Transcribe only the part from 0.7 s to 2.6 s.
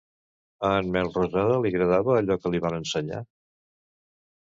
en Melrosada li agradava allò que